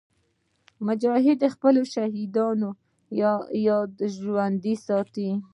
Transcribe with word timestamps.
مجاهد 0.87 1.37
د 1.41 1.45
خپلو 1.55 1.81
شهیدانو 1.93 2.69
یاد 3.67 3.91
ژوندي 4.15 4.75
ساتي. 4.87 5.29